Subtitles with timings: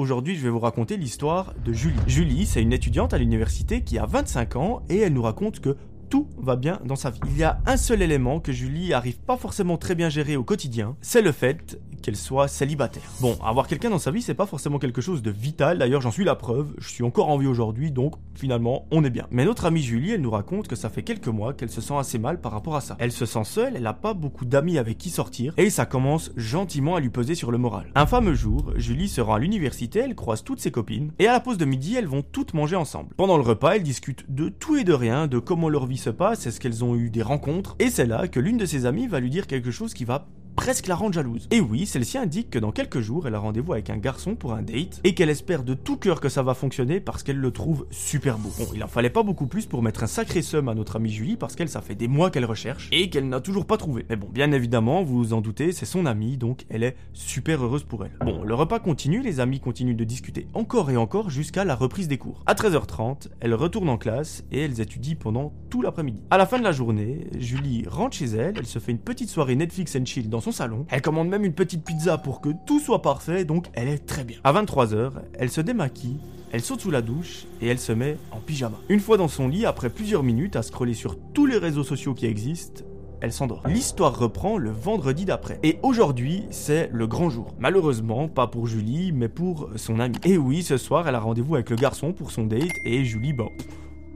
[0.00, 2.00] aujourd'hui je vais vous raconter l'histoire de Julie.
[2.06, 5.76] Julie, c'est une étudiante à l'université qui a 25 ans et elle nous raconte que
[6.08, 7.20] tout va bien dans sa vie.
[7.26, 10.42] Il y a un seul élément que Julie arrive pas forcément très bien gérer au
[10.42, 13.02] quotidien, c'est le fait qu'elle soit célibataire.
[13.20, 16.10] Bon, avoir quelqu'un dans sa vie, c'est pas forcément quelque chose de vital, d'ailleurs j'en
[16.10, 19.26] suis la preuve, je suis encore en vie aujourd'hui, donc finalement on est bien.
[19.30, 21.96] Mais notre amie Julie, elle nous raconte que ça fait quelques mois qu'elle se sent
[21.96, 22.96] assez mal par rapport à ça.
[22.98, 26.32] Elle se sent seule, elle a pas beaucoup d'amis avec qui sortir, et ça commence
[26.36, 27.90] gentiment à lui peser sur le moral.
[27.94, 31.32] Un fameux jour, Julie se rend à l'université, elle croise toutes ses copines, et à
[31.32, 33.14] la pause de midi, elles vont toutes manger ensemble.
[33.16, 36.10] Pendant le repas, elles discutent de tout et de rien, de comment leur vie se
[36.10, 39.06] passe, est-ce qu'elles ont eu des rencontres, et c'est là que l'une de ses amies
[39.06, 40.26] va lui dire quelque chose qui va
[40.56, 41.48] presque la rendre jalouse.
[41.50, 44.52] Et oui, celle-ci indique que dans quelques jours, elle a rendez-vous avec un garçon pour
[44.52, 47.50] un date et qu'elle espère de tout cœur que ça va fonctionner parce qu'elle le
[47.50, 48.50] trouve super beau.
[48.58, 51.10] Bon, il en fallait pas beaucoup plus pour mettre un sacré somme à notre amie
[51.10, 54.04] Julie parce qu'elle, ça fait des mois qu'elle recherche et qu'elle n'a toujours pas trouvé.
[54.08, 57.64] Mais bon, bien évidemment, vous vous en doutez, c'est son amie, donc elle est super
[57.64, 58.12] heureuse pour elle.
[58.20, 62.08] Bon, le repas continue, les amis continuent de discuter encore et encore jusqu'à la reprise
[62.08, 62.42] des cours.
[62.46, 66.22] À 13h30, elles retournent en classe et elles étudient pendant tout l'après-midi.
[66.30, 69.28] À la fin de la journée, Julie rentre chez elle, elle se fait une petite
[69.28, 70.86] soirée Netflix and chill dans son salon.
[70.90, 74.24] Elle commande même une petite pizza pour que tout soit parfait, donc elle est très
[74.24, 74.38] bien.
[74.44, 76.18] À 23h, elle se démaquille
[76.52, 78.76] elle saute sous la douche et elle se met en pyjama.
[78.88, 82.12] Une fois dans son lit, après plusieurs minutes à scroller sur tous les réseaux sociaux
[82.12, 82.82] qui existent,
[83.20, 83.62] elle s'endort.
[83.68, 85.60] L'histoire reprend le vendredi d'après.
[85.62, 87.54] Et aujourd'hui, c'est le grand jour.
[87.60, 90.16] Malheureusement, pas pour Julie, mais pour son ami.
[90.24, 93.32] Et oui, ce soir, elle a rendez-vous avec le garçon pour son date et Julie,
[93.32, 93.50] bon,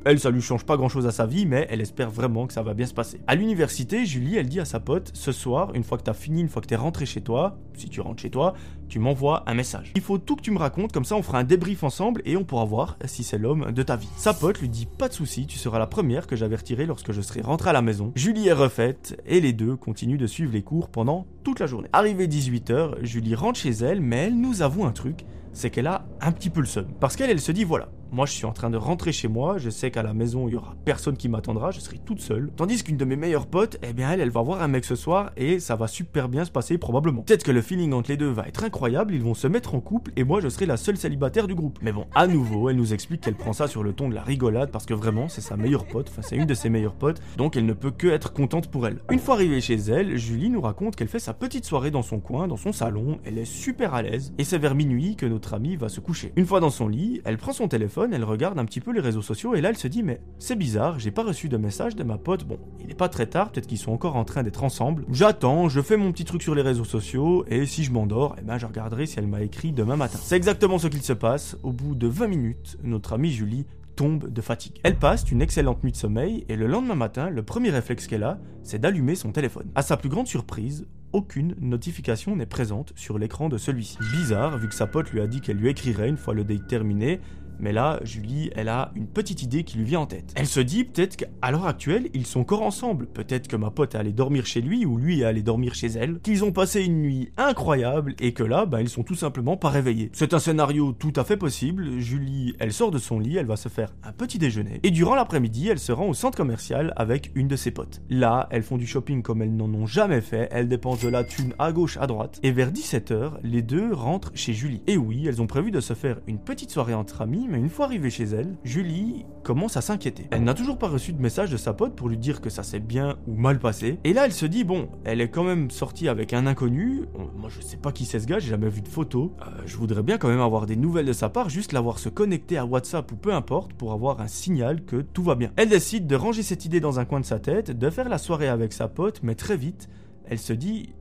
[0.05, 2.53] elle, ça lui change pas grand chose à sa vie, mais elle espère vraiment que
[2.53, 3.21] ça va bien se passer.
[3.27, 6.41] À l'université, Julie, elle dit à sa pote, ce soir, une fois que t'as fini,
[6.41, 8.55] une fois que t'es rentré chez toi, si tu rentres chez toi,
[8.89, 9.93] tu m'envoies un message.
[9.97, 12.37] Il faut tout que tu me racontes, comme ça on fera un débrief ensemble et
[12.37, 14.09] on pourra voir si c'est l'homme de ta vie.
[14.17, 17.21] Sa pote lui dit, pas de souci, tu seras la première que j'avertirai lorsque je
[17.21, 18.13] serai rentré à la maison.
[18.15, 21.89] Julie est refaite et les deux continuent de suivre les cours pendant toute la journée.
[21.93, 26.05] Arrivé 18h, Julie rentre chez elle, mais elle nous avoue un truc, c'est qu'elle a
[26.21, 26.87] un petit peu le seum.
[27.01, 29.59] Parce qu'elle, elle se dit, voilà, moi, je suis en train de rentrer chez moi,
[29.59, 32.53] je sais qu'à la maison, il y aura personne qui m'attendra, je serai toute seule.
[32.55, 34.95] Tandis qu'une de mes meilleures potes, eh bien, elle, elle va voir un mec ce
[34.95, 37.23] soir et ça va super bien se passer probablement.
[37.23, 39.81] Peut-être que le feeling entre les deux va être incroyable, ils vont se mettre en
[39.81, 41.81] couple et moi, je serai la seule célibataire du groupe.
[41.83, 44.23] Mais bon, à nouveau, elle nous explique qu'elle prend ça sur le ton de la
[44.23, 47.21] rigolade parce que vraiment, c'est sa meilleure pote, enfin, c'est une de ses meilleures potes,
[47.37, 49.01] donc elle ne peut que être contente pour elle.
[49.11, 52.21] Une fois arrivée chez elle, Julie nous raconte qu'elle fait sa petite soirée dans son
[52.21, 55.55] coin, dans son salon, elle est super à l'aise et c'est vers minuit que notre
[55.55, 56.33] amie va se coucher.
[56.37, 59.23] Une fois dans son lit, elle prend son téléphone, elle regarde un petit les réseaux
[59.23, 62.05] sociaux et là elle se dit mais c'est bizarre, j'ai pas reçu de message de
[62.05, 62.45] ma pote.
[62.45, 65.05] Bon, il est pas très tard, peut-être qu'ils sont encore en train d'être ensemble.
[65.11, 68.43] J'attends, je fais mon petit truc sur les réseaux sociaux et si je m'endors, eh
[68.43, 70.19] ben je regarderai si elle m'a écrit demain matin.
[70.21, 71.57] C'est exactement ce qu'il se passe.
[71.63, 73.67] Au bout de 20 minutes, notre amie Julie
[73.97, 74.81] tombe de fatigue.
[74.83, 78.25] Elle passe une excellente nuit de sommeil et le lendemain matin, le premier réflexe qu'elle
[78.25, 79.71] a, c'est d'allumer son téléphone.
[79.75, 83.99] À sa plus grande surprise, aucune notification n'est présente sur l'écran de celui-ci.
[84.13, 86.67] Bizarre, vu que sa pote lui a dit qu'elle lui écrirait une fois le date
[86.67, 87.21] terminé,
[87.65, 90.35] mais là, Julie, elle a une petite idée qui lui vient en tête.
[90.37, 93.07] Elle se dit peut-être qu'à l'heure actuelle, ils sont encore ensemble.
[93.07, 95.87] Peut-être que ma pote est allée dormir chez lui ou lui est allé dormir chez
[95.87, 96.21] elle.
[96.21, 99.71] Qu'ils ont passé une nuit incroyable et que là, bah, ils sont tout simplement pas
[99.71, 100.11] réveillés.
[100.13, 102.01] C'est un scénario tout à fait possible.
[102.01, 104.81] Julie, elle sort de son lit, elle va se faire un petit déjeuner.
[104.83, 108.03] Et durant l'après-midi, elle se rend au centre commercial avec une de ses potes.
[108.11, 110.51] Là, elles font du shopping comme elles n'en ont jamais fait.
[110.51, 112.41] Elles dépensent de la thune à gauche, à droite.
[112.43, 114.83] Et vers 17h, les deux rentrent chez Julie.
[114.87, 117.87] Et oui, elles ont prévu de se faire une petite soirée entre amis une fois
[117.87, 120.27] arrivée chez elle, Julie commence à s'inquiéter.
[120.31, 122.63] Elle n'a toujours pas reçu de message de sa pote pour lui dire que ça
[122.63, 123.99] s'est bien ou mal passé.
[124.05, 127.03] Et là, elle se dit, bon, elle est quand même sortie avec un inconnu.
[127.37, 129.33] Moi, je sais pas qui c'est ce gars, j'ai jamais vu de photo.
[129.41, 132.09] Euh, je voudrais bien quand même avoir des nouvelles de sa part, juste l'avoir se
[132.09, 135.51] connecter à WhatsApp ou peu importe pour avoir un signal que tout va bien.
[135.57, 138.19] Elle décide de ranger cette idée dans un coin de sa tête, de faire la
[138.19, 139.89] soirée avec sa pote, mais très vite,
[140.27, 140.95] elle se dit,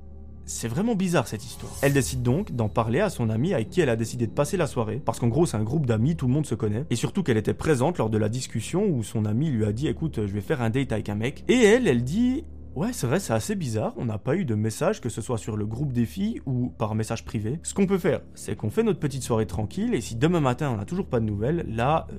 [0.46, 1.74] c'est vraiment bizarre cette histoire.
[1.82, 4.58] Elle décide donc d'en parler à son amie avec qui elle a décidé de passer
[4.58, 6.96] la soirée, parce qu'en gros c'est un groupe d'amis, tout le monde se connaît, et
[6.96, 10.26] surtout qu'elle était présente lors de la discussion où son ami lui a dit écoute
[10.26, 12.44] je vais faire un date avec un mec, et elle, elle dit
[12.76, 13.94] Ouais, c'est vrai, c'est assez bizarre.
[13.98, 16.70] On n'a pas eu de message, que ce soit sur le groupe des filles ou
[16.70, 17.60] par message privé.
[17.62, 20.72] Ce qu'on peut faire, c'est qu'on fait notre petite soirée tranquille, et si demain matin
[20.72, 22.16] on n'a toujours pas de nouvelles, là, euh,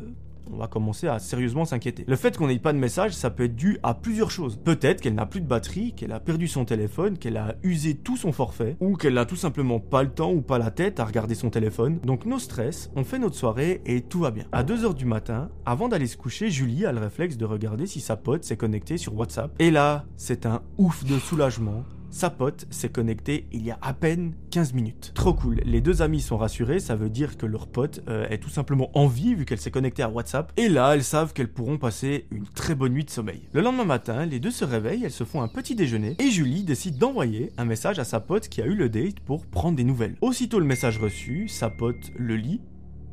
[0.52, 2.04] on va commencer à sérieusement s'inquiéter.
[2.06, 4.58] Le fait qu'on n'ait pas de message, ça peut être dû à plusieurs choses.
[4.62, 8.16] Peut-être qu'elle n'a plus de batterie, qu'elle a perdu son téléphone, qu'elle a usé tout
[8.16, 11.04] son forfait, ou qu'elle n'a tout simplement pas le temps ou pas la tête à
[11.04, 11.98] regarder son téléphone.
[12.04, 14.44] Donc nos stress, on fait notre soirée et tout va bien.
[14.52, 18.00] À 2h du matin, avant d'aller se coucher, Julie a le réflexe de regarder si
[18.00, 19.50] sa pote s'est connectée sur WhatsApp.
[19.58, 21.84] Et là, c'est un ouf de soulagement
[22.14, 25.10] Sa pote s'est connectée il y a à peine 15 minutes.
[25.16, 28.38] Trop cool, les deux amis sont rassurés, ça veut dire que leur pote euh, est
[28.38, 30.52] tout simplement en vie vu qu'elle s'est connectée à WhatsApp.
[30.56, 33.48] Et là, elles savent qu'elles pourront passer une très bonne nuit de sommeil.
[33.52, 36.62] Le lendemain matin, les deux se réveillent, elles se font un petit déjeuner et Julie
[36.62, 39.82] décide d'envoyer un message à sa pote qui a eu le date pour prendre des
[39.82, 40.14] nouvelles.
[40.20, 42.60] Aussitôt le message reçu, sa pote le lit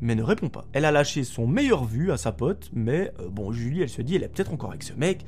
[0.02, 0.66] mais ne répond pas.
[0.74, 4.02] Elle a lâché son meilleur vu à sa pote, mais euh, bon, Julie, elle se
[4.02, 5.24] dit, elle est peut-être encore avec ce mec,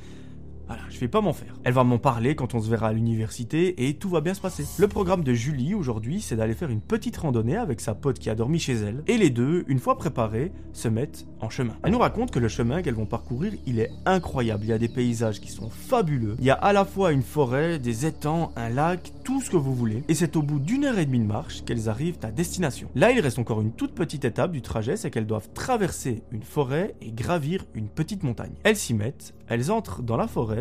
[0.67, 1.53] voilà, je vais pas m'en faire.
[1.63, 4.41] Elle va m'en parler quand on se verra à l'université et tout va bien se
[4.41, 4.65] passer.
[4.77, 8.29] Le programme de Julie aujourd'hui, c'est d'aller faire une petite randonnée avec sa pote qui
[8.29, 9.03] a dormi chez elle.
[9.07, 11.75] Et les deux, une fois préparés, se mettent en chemin.
[11.83, 14.63] Elle nous raconte que le chemin qu'elles vont parcourir, il est incroyable.
[14.63, 16.35] Il y a des paysages qui sont fabuleux.
[16.39, 19.57] Il y a à la fois une forêt, des étangs, un lac, tout ce que
[19.57, 20.03] vous voulez.
[20.07, 22.89] Et c'est au bout d'une heure et demie de marche qu'elles arrivent à destination.
[22.95, 26.43] Là, il reste encore une toute petite étape du trajet, c'est qu'elles doivent traverser une
[26.43, 28.53] forêt et gravir une petite montagne.
[28.63, 30.52] Elles s'y mettent, elles entrent dans la forêt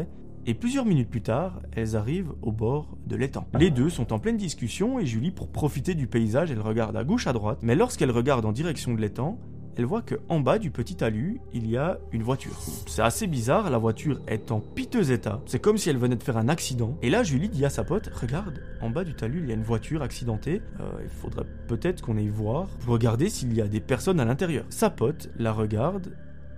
[0.44, 3.46] et plusieurs minutes plus tard, elles arrivent au bord de l'étang.
[3.58, 7.04] Les deux sont en pleine discussion et Julie, pour profiter du paysage, elle regarde à
[7.04, 9.38] gauche à droite, mais lorsqu'elle regarde en direction de l'étang,
[9.76, 12.52] elle voit que en bas du petit talus, il y a une voiture.
[12.86, 15.40] C'est assez bizarre, la voiture est en piteux état.
[15.46, 16.98] C'est comme si elle venait de faire un accident.
[17.02, 19.54] Et là, Julie dit à sa pote "Regarde, en bas du talus, il y a
[19.54, 20.60] une voiture accidentée.
[20.80, 24.66] Euh, il faudrait peut-être qu'on aille voir, regarder s'il y a des personnes à l'intérieur."
[24.68, 26.14] Sa pote la regarde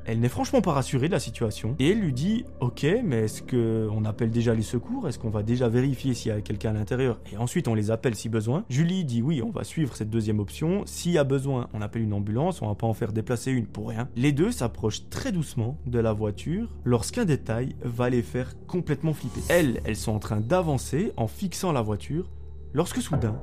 [0.07, 3.43] elle n'est franchement pas rassurée de la situation et elle lui dit Ok, mais est-ce
[3.43, 5.09] qu'on appelle déjà les secours?
[5.09, 7.21] Est-ce qu'on va déjà vérifier s'il y a quelqu'un à l'intérieur?
[7.33, 10.41] Et ensuite on les appelle si besoin Julie dit Oui, on va suivre cette deuxième
[10.41, 10.83] option.
[10.87, 13.67] S'il y a besoin, on appelle une ambulance, on va pas en faire déplacer une
[13.67, 14.09] pour rien.
[14.17, 19.41] Les deux s'approchent très doucement de la voiture lorsqu'un détail va les faire complètement flipper.
[19.49, 22.31] Elles, elles sont en train d'avancer en fixant la voiture
[22.73, 23.41] lorsque soudain,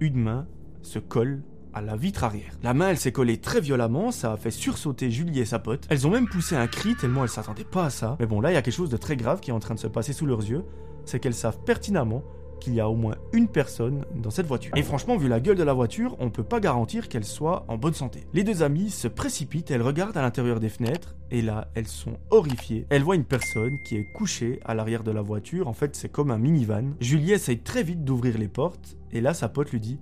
[0.00, 0.46] une main
[0.82, 1.42] se colle
[1.74, 2.52] à la vitre arrière.
[2.62, 5.86] La main, elle s'est collée très violemment, ça a fait sursauter Julie et sa pote.
[5.88, 8.16] Elles ont même poussé un cri tellement elles s'attendaient pas à ça.
[8.20, 9.74] Mais bon, là, il y a quelque chose de très grave qui est en train
[9.74, 10.64] de se passer sous leurs yeux,
[11.04, 12.22] c'est qu'elles savent pertinemment
[12.60, 14.72] qu'il y a au moins une personne dans cette voiture.
[14.76, 17.78] Et franchement, vu la gueule de la voiture, on peut pas garantir qu'elle soit en
[17.78, 18.26] bonne santé.
[18.34, 22.18] Les deux amies se précipitent, elles regardent à l'intérieur des fenêtres, et là, elles sont
[22.30, 22.86] horrifiées.
[22.90, 26.10] Elles voient une personne qui est couchée à l'arrière de la voiture, en fait, c'est
[26.10, 26.92] comme un minivan.
[27.00, 29.98] Julie essaye très vite d'ouvrir les portes, et là, sa pote lui dit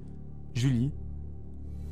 [0.54, 0.90] Julie,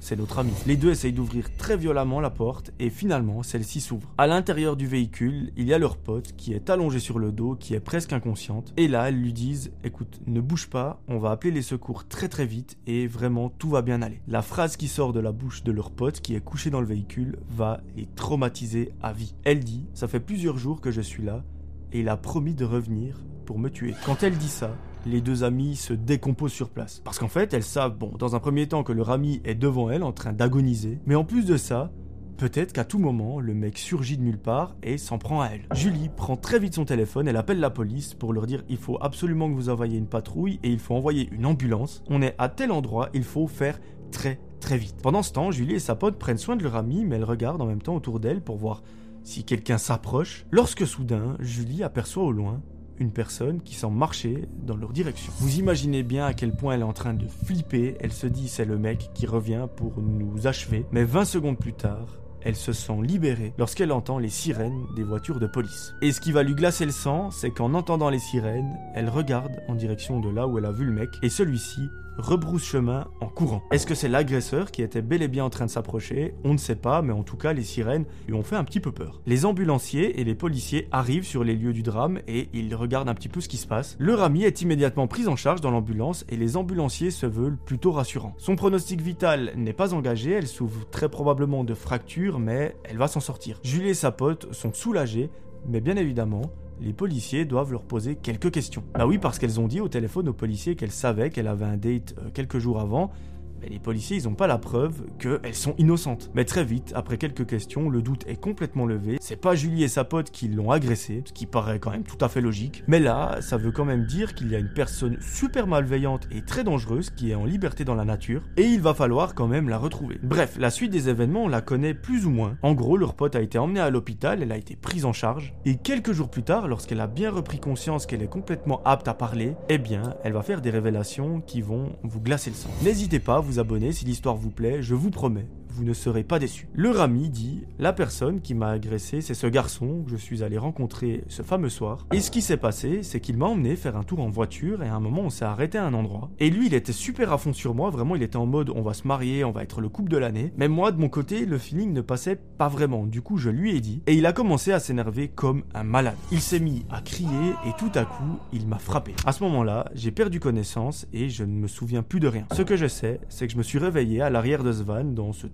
[0.00, 0.52] c'est notre ami.
[0.66, 4.12] Les deux essayent d'ouvrir très violemment la porte et finalement celle-ci s'ouvre.
[4.18, 7.56] À l'intérieur du véhicule, il y a leur pote qui est allongée sur le dos,
[7.58, 8.72] qui est presque inconsciente.
[8.76, 12.28] Et là, elles lui disent écoute, ne bouge pas, on va appeler les secours très
[12.28, 14.20] très vite et vraiment tout va bien aller.
[14.28, 16.86] La phrase qui sort de la bouche de leur pote qui est couché dans le
[16.86, 19.34] véhicule va les traumatiser à vie.
[19.44, 21.44] Elle dit ça fait plusieurs jours que je suis là
[21.92, 23.94] et il a promis de revenir pour me tuer.
[24.04, 24.76] Quand elle dit ça,
[25.06, 27.00] les deux amis se décomposent sur place.
[27.04, 29.90] Parce qu'en fait, elles savent, bon, dans un premier temps, que leur ami est devant
[29.90, 31.90] elle en train d'agoniser, mais en plus de ça,
[32.36, 35.62] Peut-être qu'à tout moment, le mec surgit de nulle part et s'en prend à elle.
[35.72, 38.98] Julie prend très vite son téléphone, elle appelle la police pour leur dire il faut
[39.00, 42.04] absolument que vous envoyiez une patrouille et il faut envoyer une ambulance.
[42.10, 43.80] On est à tel endroit, il faut faire
[44.10, 44.96] très très vite.
[45.02, 47.62] Pendant ce temps, Julie et sa pote prennent soin de leur ami, mais elles regardent
[47.62, 48.82] en même temps autour d'elle pour voir
[49.22, 50.44] si quelqu'un s'approche.
[50.50, 52.60] Lorsque soudain, Julie aperçoit au loin
[52.98, 55.32] une personne qui semble marcher dans leur direction.
[55.38, 58.48] Vous imaginez bien à quel point elle est en train de flipper, elle se dit
[58.48, 62.06] c'est le mec qui revient pour nous achever, mais 20 secondes plus tard,
[62.42, 65.94] elle se sent libérée lorsqu'elle entend les sirènes des voitures de police.
[66.00, 69.60] Et ce qui va lui glacer le sang, c'est qu'en entendant les sirènes, elle regarde
[69.68, 73.26] en direction de là où elle a vu le mec, et celui-ci rebrousse chemin en
[73.26, 73.62] courant.
[73.70, 76.34] Est-ce que c'est l'agresseur qui était bel et bien en train de s'approcher?
[76.44, 78.80] On ne sait pas, mais en tout cas, les sirènes lui ont fait un petit
[78.80, 79.20] peu peur.
[79.26, 83.14] Les ambulanciers et les policiers arrivent sur les lieux du drame et ils regardent un
[83.14, 83.96] petit peu ce qui se passe.
[83.98, 87.92] Leur ami est immédiatement pris en charge dans l'ambulance et les ambulanciers se veulent plutôt
[87.92, 88.34] rassurants.
[88.38, 93.08] Son pronostic vital n'est pas engagé, elle souffre très probablement de fractures, mais elle va
[93.08, 93.60] s'en sortir.
[93.62, 95.30] Julie et sa pote sont soulagés,
[95.68, 96.42] mais bien évidemment,
[96.80, 98.84] les policiers doivent leur poser quelques questions.
[98.94, 101.76] Bah oui, parce qu'elles ont dit au téléphone aux policiers qu'elles savaient qu'elle avait un
[101.76, 103.10] date euh, quelques jours avant
[103.60, 106.30] mais les policiers, ils n'ont pas la preuve qu'elles sont innocentes.
[106.34, 109.18] Mais très vite, après quelques questions, le doute est complètement levé.
[109.20, 112.22] C'est pas Julie et sa pote qui l'ont agressée, ce qui paraît quand même tout
[112.24, 112.84] à fait logique.
[112.86, 116.42] Mais là, ça veut quand même dire qu'il y a une personne super malveillante et
[116.42, 119.68] très dangereuse qui est en liberté dans la nature, et il va falloir quand même
[119.68, 120.18] la retrouver.
[120.22, 122.56] Bref, la suite des événements, on la connaît plus ou moins.
[122.62, 125.54] En gros, leur pote a été emmenée à l'hôpital, elle a été prise en charge,
[125.64, 129.14] et quelques jours plus tard, lorsqu'elle a bien repris conscience qu'elle est complètement apte à
[129.14, 132.70] parler, eh bien, elle va faire des révélations qui vont vous glacer le sang.
[132.82, 136.38] N'hésitez pas, vous abonner si l'histoire vous plaît, je vous promets, vous ne serez pas
[136.38, 136.68] déçus.
[136.72, 140.56] Le Rami dit La personne qui m'a agressé, c'est ce garçon que je suis allé
[140.56, 142.06] rencontrer ce fameux soir.
[142.14, 144.88] Et ce qui s'est passé, c'est qu'il m'a emmené faire un tour en voiture et
[144.88, 146.30] à un moment on s'est arrêté à un endroit.
[146.38, 148.80] Et lui, il était super à fond sur moi, vraiment, il était en mode on
[148.80, 150.52] va se marier, on va être le couple de l'année.
[150.56, 153.04] Mais moi, de mon côté, le feeling ne passait pas vraiment.
[153.04, 156.16] Du coup, je lui ai dit et il a commencé à s'énerver comme un malade.
[156.32, 159.14] Il s'est mis à crier et tout à coup, il m'a frappé.
[159.26, 162.46] À ce moment-là, j'ai perdu connaissance et je ne me souviens plus de rien.
[162.54, 165.04] Ce que je sais, c'est que je me suis réveillé à l'arrière de ce van
[165.04, 165.46] dans ce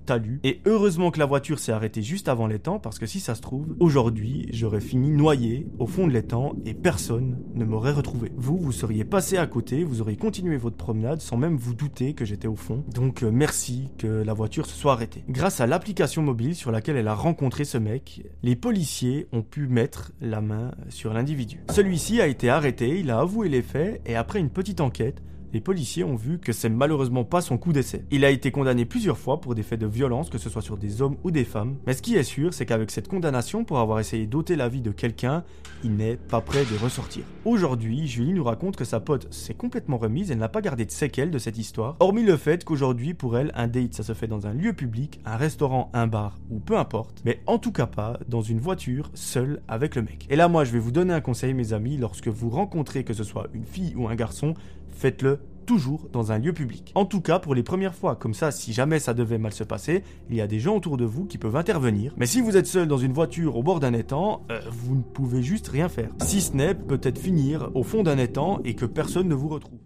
[0.44, 3.40] et heureusement que la voiture s'est arrêtée juste avant l'étang parce que si ça se
[3.40, 8.32] trouve, aujourd'hui, j'aurais fini noyé au fond de l'étang et personne ne m'aurait retrouvé.
[8.36, 12.14] Vous, vous seriez passé à côté, vous auriez continué votre promenade sans même vous douter
[12.14, 12.84] que j'étais au fond.
[12.94, 15.24] Donc euh, merci que la voiture se soit arrêtée.
[15.28, 19.66] Grâce à l'application mobile sur laquelle elle a rencontré ce mec, les policiers ont pu
[19.66, 21.60] mettre la main sur l'individu.
[21.70, 25.60] Celui-ci a été arrêté, il a avoué les faits et après une petite enquête, les
[25.60, 28.04] policiers ont vu que c'est malheureusement pas son coup d'essai.
[28.10, 30.78] Il a été condamné plusieurs fois pour des faits de violence, que ce soit sur
[30.78, 31.76] des hommes ou des femmes.
[31.86, 34.80] Mais ce qui est sûr, c'est qu'avec cette condamnation pour avoir essayé d'ôter la vie
[34.80, 35.44] de quelqu'un,
[35.84, 37.24] il n'est pas prêt de ressortir.
[37.44, 40.90] Aujourd'hui, Julie nous raconte que sa pote s'est complètement remise, elle n'a pas gardé de
[40.90, 44.26] séquelles de cette histoire, hormis le fait qu'aujourd'hui, pour elle, un date, ça se fait
[44.26, 47.86] dans un lieu public, un restaurant, un bar ou peu importe, mais en tout cas
[47.86, 50.26] pas dans une voiture, seule avec le mec.
[50.30, 53.12] Et là, moi, je vais vous donner un conseil, mes amis, lorsque vous rencontrez que
[53.12, 54.54] ce soit une fille ou un garçon,
[54.92, 56.92] faites-le toujours dans un lieu public.
[56.94, 59.64] En tout cas pour les premières fois, comme ça si jamais ça devait mal se
[59.64, 62.14] passer, il y a des gens autour de vous qui peuvent intervenir.
[62.16, 65.02] Mais si vous êtes seul dans une voiture au bord d'un étang, euh, vous ne
[65.02, 66.10] pouvez juste rien faire.
[66.22, 69.78] Si ce n'est peut-être finir au fond d'un étang et que personne ne vous retrouve.